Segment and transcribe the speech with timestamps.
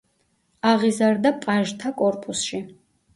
[0.69, 2.63] აღიზარდა პაჟთა კორპუსში.